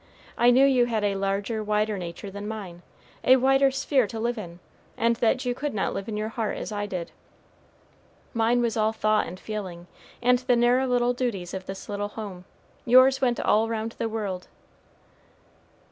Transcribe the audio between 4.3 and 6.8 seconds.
in, and that you could not live in your heart as